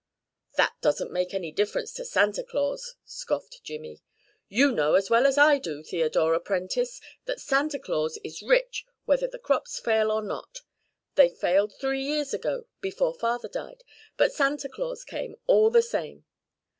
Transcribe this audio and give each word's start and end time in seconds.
"That 0.55 0.73
doesn't 0.81 1.11
make 1.13 1.31
any 1.31 1.51
difference 1.51 1.93
to 1.93 2.05
Santa 2.05 2.43
Claus," 2.43 2.95
scoffed 3.05 3.61
Jimmy. 3.63 4.01
"You 4.49 4.71
know 4.71 4.95
as 4.95 5.11
well 5.11 5.27
as 5.27 5.37
I 5.37 5.59
do, 5.59 5.83
Theodora 5.83 6.39
Prentice, 6.39 6.99
that 7.25 7.39
Santa 7.39 7.77
Claus 7.77 8.17
is 8.23 8.41
rich 8.41 8.83
whether 9.05 9.27
the 9.27 9.37
crops 9.37 9.77
fail 9.79 10.09
or 10.11 10.23
not. 10.23 10.61
They 11.13 11.29
failed 11.29 11.75
three 11.75 12.01
years 12.01 12.33
ago, 12.33 12.65
before 12.79 13.13
Father 13.13 13.47
died, 13.47 13.83
but 14.17 14.33
Santa 14.33 14.69
Claus 14.69 15.03
came 15.03 15.35
all 15.45 15.69
the 15.69 15.83
same. 15.83 16.25